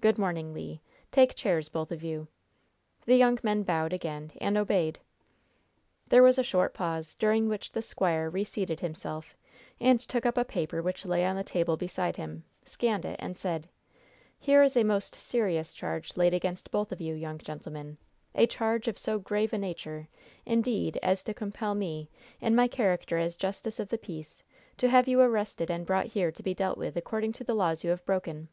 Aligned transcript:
Good 0.00 0.18
morning, 0.18 0.54
Le! 0.54 0.78
Take 1.10 1.34
chairs, 1.34 1.68
both 1.68 1.92
of 1.92 2.02
you." 2.02 2.26
The 3.04 3.14
young 3.14 3.38
men 3.42 3.62
bowed 3.62 3.92
again, 3.92 4.32
and 4.40 4.56
obeyed. 4.56 4.98
There 6.08 6.22
was 6.22 6.38
a 6.38 6.42
short 6.42 6.72
pause, 6.72 7.14
during 7.14 7.46
which 7.46 7.70
the 7.72 7.82
squire 7.82 8.30
reseated 8.30 8.80
himself, 8.80 9.36
and 9.78 10.00
took 10.00 10.24
up 10.24 10.38
a 10.38 10.46
paper 10.46 10.80
which 10.80 11.04
lay 11.04 11.26
on 11.26 11.36
the 11.36 11.44
table 11.44 11.76
beside 11.76 12.16
him, 12.16 12.42
scanned 12.64 13.04
it, 13.04 13.16
and 13.18 13.36
said: 13.36 13.68
"Here 14.38 14.62
is 14.62 14.78
a 14.78 14.82
most 14.82 15.14
serious 15.16 15.74
charge 15.74 16.16
laid 16.16 16.32
against 16.32 16.70
both 16.70 16.90
of 16.90 17.02
you, 17.02 17.12
young 17.12 17.36
gentlemen 17.36 17.98
a 18.34 18.46
charge 18.46 18.88
of 18.88 18.96
so 18.96 19.18
grave 19.18 19.52
a 19.52 19.58
nature, 19.58 20.08
indeed, 20.46 20.98
as 21.02 21.22
to 21.24 21.34
compel 21.34 21.74
me, 21.74 22.08
in 22.40 22.54
my 22.54 22.66
character 22.66 23.18
as 23.18 23.36
justice 23.36 23.78
of 23.78 23.90
the 23.90 23.98
peace, 23.98 24.42
to 24.78 24.88
have 24.88 25.06
you 25.06 25.20
arrested 25.20 25.70
and 25.70 25.84
brought 25.84 26.06
here 26.06 26.32
to 26.32 26.42
be 26.42 26.54
dealt 26.54 26.78
with 26.78 26.96
according 26.96 27.32
to 27.32 27.44
the 27.44 27.52
laws 27.54 27.84
you 27.84 27.90
have 27.90 28.06
broken." 28.06 28.48